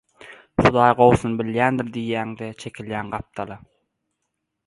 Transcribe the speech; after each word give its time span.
Hudaý 0.61 0.93
gowusyny 1.01 1.35
bilýändir 1.41 1.91
diýýäň-de 1.97 2.49
çekilýäň 2.63 3.11
gapdala. 3.17 3.61